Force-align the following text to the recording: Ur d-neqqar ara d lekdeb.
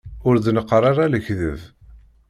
Ur 0.27 0.35
d-neqqar 0.37 0.83
ara 0.91 1.07
d 1.11 1.11
lekdeb. 1.13 1.59